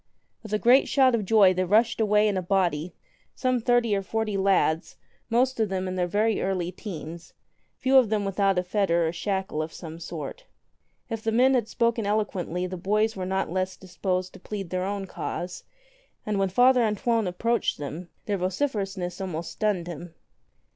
With 0.41 0.51
a 0.51 0.57
great 0.57 0.87
shout 0.87 1.13
of 1.13 1.25
joy 1.25 1.53
they 1.53 1.63
rushed 1.63 2.01
away 2.01 2.27
in 2.27 2.35
a 2.35 2.41
body, 2.41 2.95
some 3.35 3.59
thirty 3.59 3.95
or 3.95 4.01
forty 4.01 4.35
lads 4.35 4.95
most 5.29 5.59
of 5.59 5.69
them 5.69 5.87
in 5.87 5.93
their 5.93 6.07
very 6.07 6.41
early 6.41 6.71
teens, 6.71 7.33
few 7.77 7.97
of 7.99 8.09
them 8.09 8.25
without 8.25 8.57
a 8.57 8.63
fetter 8.63 9.07
or 9.07 9.11
shackle 9.13 9.61
of 9.61 9.71
some 9.71 9.99
sort. 9.99 10.45
If 11.11 11.21
the 11.21 11.31
men 11.31 11.53
had 11.53 11.67
spoken 11.67 12.07
eloquently 12.07 12.65
the 12.65 12.77
boys 12.77 13.15
were 13.15 13.27
not 13.27 13.51
less 13.51 13.77
disposed 13.77 14.33
to 14.33 14.39
plead 14.39 14.71
their 14.71 14.85
own 14.85 15.05
cause, 15.05 15.65
and 16.25 16.39
when 16.39 16.49
Father 16.49 16.81
An 16.81 16.95
toine 16.95 17.27
approached 17.27 17.77
them 17.77 18.09
their 18.25 18.37
vociferousness 18.39 19.21
almost 19.21 19.51
stunned 19.51 19.85
him. 19.85 20.15